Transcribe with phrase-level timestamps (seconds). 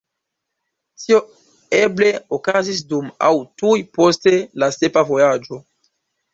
[1.01, 1.19] Tio
[1.81, 2.09] eble
[2.39, 3.31] okazis dum aŭ
[3.63, 4.29] tuj post
[4.65, 5.65] la sepa vojaĝo.